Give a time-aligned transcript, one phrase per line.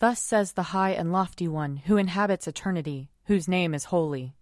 [0.00, 4.34] Thus says the high and lofty one, who inhabits eternity, whose name is holy.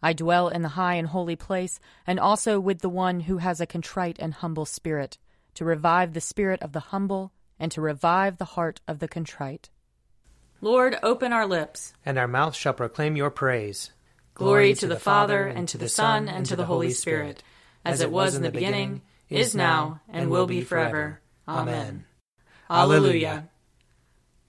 [0.00, 3.60] I dwell in the high and holy place, and also with the one who has
[3.60, 5.18] a contrite and humble spirit,
[5.54, 9.70] to revive the spirit of the humble, and to revive the heart of the contrite.
[10.60, 13.90] Lord, open our lips, and our mouth shall proclaim your praise.
[14.34, 17.42] Glory to the Father, and to the Son, and to the Holy Spirit,
[17.84, 21.20] as it was in the beginning, is now, and will be forever.
[21.48, 22.04] Amen.
[22.70, 23.48] Alleluia.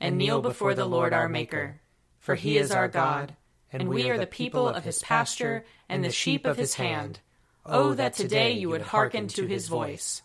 [0.00, 1.80] and kneel before the Lord our Maker.
[2.18, 3.36] For he is our God,
[3.72, 7.20] and we are the people of his pasture and the sheep of his hand.
[7.64, 10.22] Oh, that today you would hearken to his voice.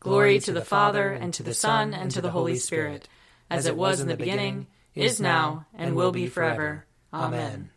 [0.00, 3.08] Glory to the Father, and to the Son, and to the Holy Spirit,
[3.50, 6.84] as it was in the beginning, is now, and will be forever.
[7.12, 7.70] Amen.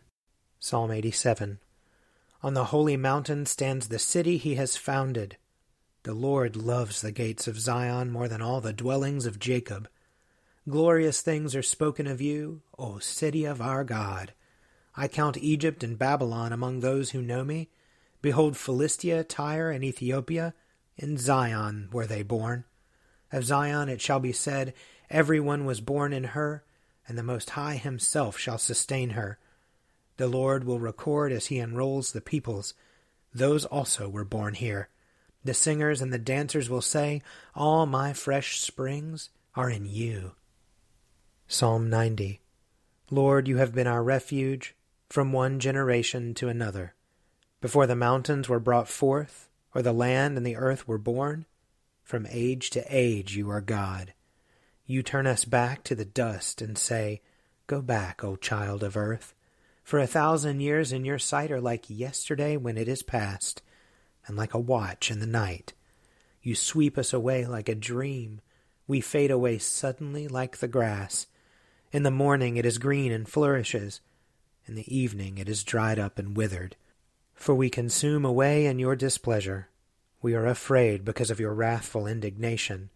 [0.58, 1.58] Psalm 87
[2.42, 5.36] On the holy mountain stands the city he has founded.
[6.04, 9.88] The Lord loves the gates of Zion more than all the dwellings of Jacob.
[10.68, 14.32] Glorious things are spoken of you, O city of our God.
[14.94, 17.70] I count Egypt and Babylon among those who know me.
[18.20, 20.54] Behold, Philistia, Tyre, and Ethiopia,
[20.96, 22.64] in Zion were they born.
[23.32, 24.72] Of Zion it shall be said,
[25.10, 26.62] Every one was born in her,
[27.08, 29.40] and the Most High himself shall sustain her.
[30.16, 32.74] The Lord will record as he enrolls the peoples.
[33.34, 34.90] Those also were born here.
[35.42, 37.20] The singers and the dancers will say,
[37.52, 40.36] All my fresh springs are in you.
[41.52, 42.40] Psalm 90
[43.10, 44.74] Lord, you have been our refuge
[45.10, 46.94] from one generation to another.
[47.60, 51.44] Before the mountains were brought forth, or the land and the earth were born,
[52.02, 54.14] from age to age you are God.
[54.86, 57.20] You turn us back to the dust and say,
[57.66, 59.34] Go back, O child of earth.
[59.84, 63.60] For a thousand years in your sight are like yesterday when it is past,
[64.26, 65.74] and like a watch in the night.
[66.40, 68.40] You sweep us away like a dream.
[68.86, 71.26] We fade away suddenly like the grass.
[71.92, 74.00] In the morning it is green and flourishes.
[74.64, 76.74] In the evening it is dried up and withered.
[77.34, 79.68] For we consume away in your displeasure.
[80.22, 82.88] We are afraid because of your wrathful indignation.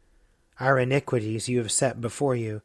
[0.59, 2.63] Our iniquities you have set before you,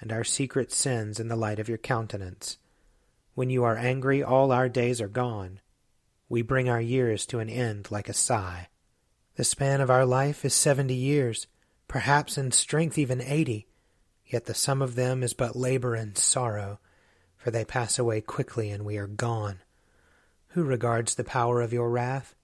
[0.00, 2.56] and our secret sins in the light of your countenance.
[3.34, 5.60] When you are angry, all our days are gone.
[6.30, 8.68] We bring our years to an end like a sigh.
[9.36, 11.46] The span of our life is seventy years,
[11.88, 13.66] perhaps in strength even eighty.
[14.28, 16.80] Yet the sum of them is but labor and sorrow,
[17.36, 19.60] for they pass away quickly and we are gone.
[20.48, 22.34] Who regards the power of your wrath?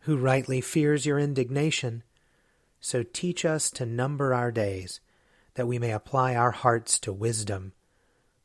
[0.00, 2.04] Who rightly fears your indignation?
[2.80, 5.00] So teach us to number our days,
[5.54, 7.72] that we may apply our hearts to wisdom.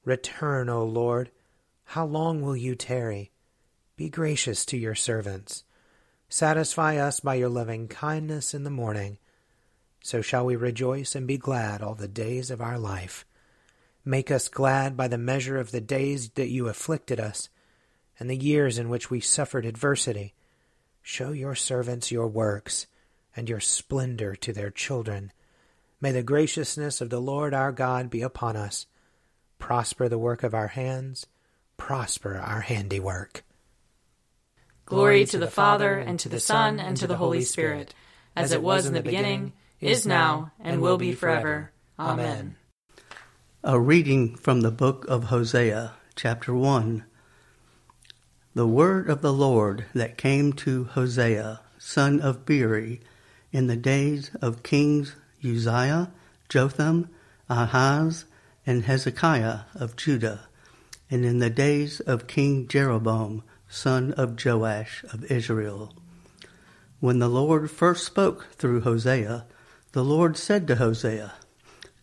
[0.03, 1.29] Return, O Lord.
[1.85, 3.31] How long will you tarry?
[3.95, 5.63] Be gracious to your servants.
[6.27, 9.19] Satisfy us by your loving kindness in the morning
[10.03, 13.25] so shall we rejoice and be glad all the days of our life.
[14.03, 17.47] Make us glad by the measure of the days that you afflicted us,
[18.19, 20.33] and the years in which we suffered adversity.
[21.01, 22.85] Show your servants your works,
[23.33, 25.31] and your splendor to their children.
[26.01, 28.87] May the graciousness of the Lord our God be upon us.
[29.57, 31.27] Prosper the work of our hands,
[31.77, 33.45] prosper our handiwork.
[34.85, 37.95] Glory to the Father, and to the Son, and to the Holy Spirit,
[38.35, 39.53] as it was in the beginning
[39.85, 41.71] is now, and will be forever.
[41.99, 42.55] Amen.
[43.63, 47.03] A reading from the book of Hosea, chapter 1.
[48.55, 53.01] The word of the Lord that came to Hosea, son of Beeri,
[53.51, 56.11] in the days of kings Uzziah,
[56.49, 57.09] Jotham,
[57.49, 58.25] Ahaz,
[58.65, 60.47] and Hezekiah of Judah,
[61.11, 65.93] and in the days of King Jeroboam, son of Joash of Israel.
[66.99, 69.45] When the Lord first spoke through Hosea,
[69.93, 71.33] the Lord said to Hosea,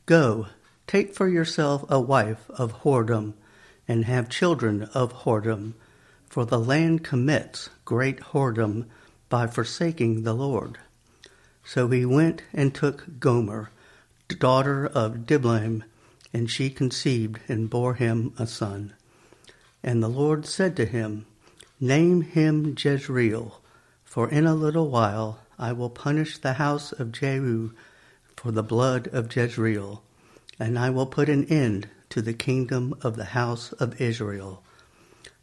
[0.06, 0.46] Go,
[0.86, 3.34] take for yourself a wife of whoredom,
[3.88, 5.74] and have children of whoredom,
[6.28, 8.86] for the land commits great whoredom
[9.28, 10.78] by forsaking the Lord.
[11.64, 13.70] So he went and took Gomer,
[14.28, 15.82] daughter of Diblaim,
[16.32, 18.94] and she conceived and bore him a son.
[19.82, 21.26] And the Lord said to him,
[21.80, 23.60] Name him Jezreel,
[24.04, 27.72] for in a little while I will punish the house of Jehu
[28.34, 30.02] for the blood of Jezreel,
[30.58, 34.62] and I will put an end to the kingdom of the house of Israel.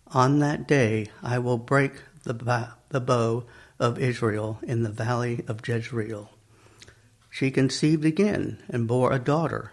[0.07, 2.33] On that day I will break the,
[2.89, 3.43] the bow
[3.77, 6.31] of Israel in the valley of Jezreel.
[7.29, 9.71] She conceived again and bore a daughter.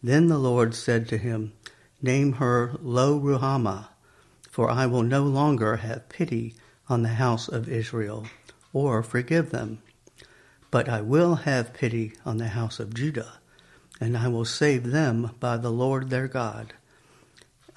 [0.00, 1.52] Then the Lord said to him,
[2.00, 3.88] Name her Lo Ruhamah,
[4.48, 6.54] for I will no longer have pity
[6.88, 8.26] on the house of Israel,
[8.72, 9.82] or forgive them.
[10.70, 13.34] But I will have pity on the house of Judah,
[14.00, 16.74] and I will save them by the Lord their God.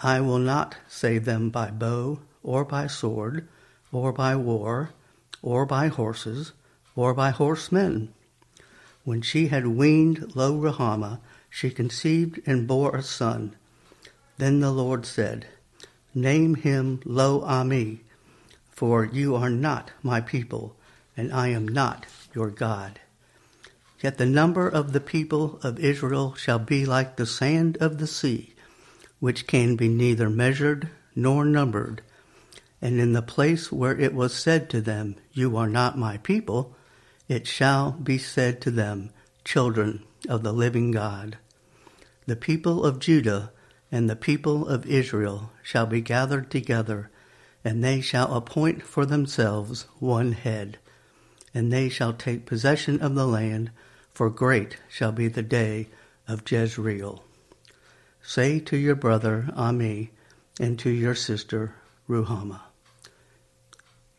[0.04, 3.48] I will not save them by bow, or by sword,
[3.92, 4.92] or by war,
[5.42, 6.54] or by horses,
[6.96, 8.14] or by horsemen.
[9.04, 13.56] When she had weaned Lo Ruhamah, she conceived and bore a son.
[14.38, 15.48] Then the Lord said,
[16.14, 18.00] Name him Lo Ammi,
[18.70, 20.76] for you are not my people,
[21.22, 23.00] and I am not your God.
[24.02, 28.08] Yet the number of the people of Israel shall be like the sand of the
[28.08, 28.56] sea,
[29.20, 32.02] which can be neither measured nor numbered.
[32.82, 36.76] And in the place where it was said to them, You are not my people,
[37.28, 39.12] it shall be said to them,
[39.46, 41.38] Children of the living God.
[42.26, 43.52] The people of Judah
[43.92, 47.12] and the people of Israel shall be gathered together,
[47.64, 50.80] and they shall appoint for themselves one head
[51.54, 53.72] and they shall take possession of the land,
[54.14, 55.88] for great shall be the day
[56.28, 57.24] of Jezreel.
[58.22, 60.10] Say to your brother Ammi,
[60.60, 61.76] and to your sister
[62.08, 62.62] Ruhamah.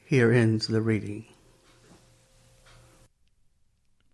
[0.05, 1.27] Here ends the reading.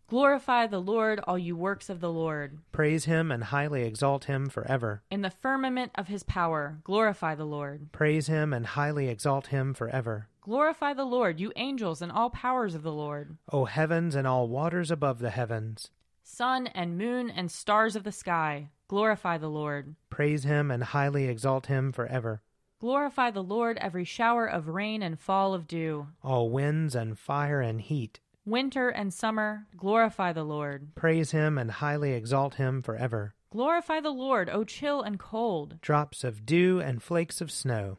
[0.09, 2.59] Glorify the Lord, all you works of the Lord.
[2.73, 5.03] Praise him and highly exalt him forever.
[5.11, 7.93] In the firmament of his power, glorify the Lord.
[7.93, 10.29] Praise him and highly exalt him forever.
[10.49, 13.37] Glorify the Lord, you angels and all powers of the Lord.
[13.53, 15.91] O heavens and all waters above the heavens.
[16.23, 19.95] Sun and moon and stars of the sky, glorify the Lord.
[20.09, 22.41] Praise him and highly exalt him forever.
[22.81, 26.07] Glorify the Lord, every shower of rain and fall of dew.
[26.25, 28.21] All winds and fire and heat.
[28.47, 30.95] Winter and summer, glorify the Lord.
[30.95, 33.35] Praise him and highly exalt him forever.
[33.51, 35.77] Glorify the Lord, O chill and cold.
[35.83, 37.99] Drops of dew and flakes of snow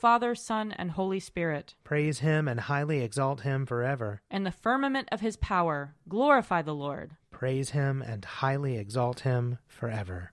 [0.00, 1.74] Father, Son, and Holy Spirit.
[1.84, 4.22] Praise him and highly exalt him forever.
[4.30, 7.16] In the firmament of his power, glorify the Lord.
[7.30, 10.32] Praise him and highly exalt him forever.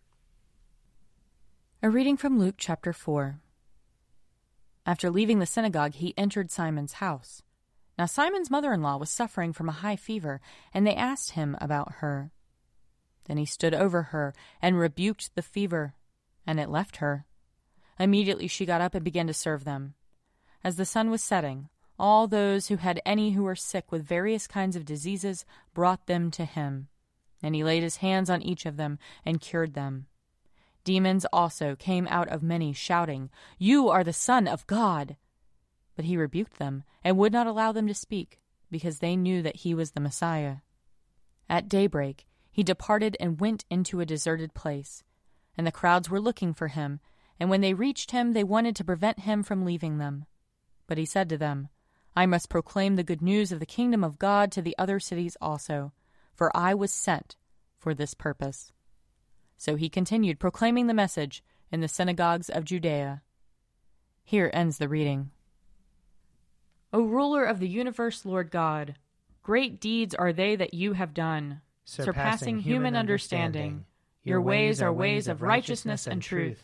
[1.84, 3.42] A reading from Luke chapter 4.
[4.86, 7.42] After leaving the synagogue, he entered Simon's house.
[7.98, 10.40] Now Simon's mother in law was suffering from a high fever,
[10.74, 12.32] and they asked him about her.
[13.26, 15.94] Then he stood over her and rebuked the fever,
[16.46, 17.27] and it left her
[18.00, 19.96] Immediately she got up and began to serve them.
[20.64, 24.48] As the sun was setting, all those who had any who were sick with various
[24.48, 26.90] kinds of diseases brought them to him,
[27.42, 30.08] and he laid his hands on each of them and cured them.
[30.84, 35.18] Demons also came out of many, shouting, You are the Son of God!
[35.96, 38.40] But he rebuked them and would not allow them to speak,
[38.70, 40.58] because they knew that he was the Messiah.
[41.50, 45.04] At daybreak, he departed and went into a deserted place,
[45.58, 47.00] and the crowds were looking for him
[47.40, 50.26] and when they reached him, they wanted to prevent him from leaving them.
[50.88, 51.70] But he said to them,
[52.16, 55.38] I must proclaim the good news of the kingdom of God to the other cities
[55.40, 55.94] also,
[56.34, 57.36] for I was sent
[57.78, 58.72] for this purpose.
[59.58, 63.22] So he continued proclaiming the message in the synagogues of Judea.
[64.24, 65.32] Here ends the reading.
[66.92, 68.96] O ruler of the universe, Lord God,
[69.44, 73.62] great deeds are they that you have done, surpassing, surpassing human understanding.
[73.62, 73.86] understanding.
[74.24, 76.64] Your ways are ways of righteousness and truth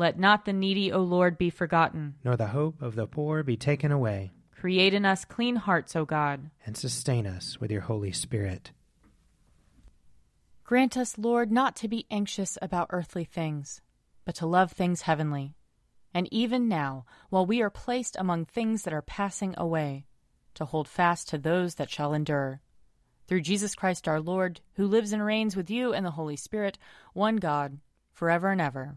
[0.00, 3.58] Let not the needy, O Lord, be forgotten, nor the hope of the poor be
[3.58, 4.32] taken away.
[4.50, 8.70] Create in us clean hearts, O God, and sustain us with your Holy Spirit.
[10.64, 13.82] Grant us, Lord, not to be anxious about earthly things,
[14.24, 15.54] but to love things heavenly.
[16.14, 20.06] And even now, while we are placed among things that are passing away,
[20.54, 22.62] to hold fast to those that shall endure
[23.26, 26.78] through Jesus Christ our Lord, who lives and reigns with you and the Holy Spirit,
[27.12, 27.80] one God,
[28.14, 28.96] forever and ever.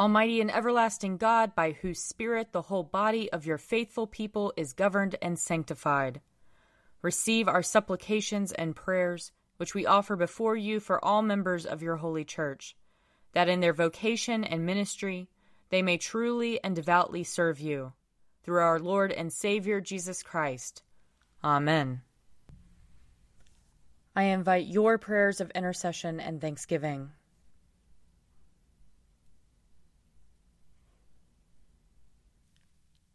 [0.00, 4.72] Almighty and everlasting God, by whose Spirit the whole body of your faithful people is
[4.72, 6.22] governed and sanctified,
[7.02, 11.96] receive our supplications and prayers, which we offer before you for all members of your
[11.96, 12.74] holy church,
[13.34, 15.28] that in their vocation and ministry
[15.68, 17.92] they may truly and devoutly serve you.
[18.42, 20.82] Through our Lord and Savior Jesus Christ.
[21.44, 22.00] Amen.
[24.16, 27.10] I invite your prayers of intercession and thanksgiving.